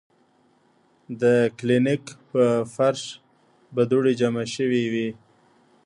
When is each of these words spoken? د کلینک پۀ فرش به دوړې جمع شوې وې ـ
د 1.21 1.23
کلینک 1.57 2.03
پۀ 2.29 2.43
فرش 2.75 3.01
به 3.73 3.83
دوړې 3.91 4.13
جمع 4.21 4.43
شوې 4.55 4.83
وې 4.93 5.07
ـ 5.13 5.17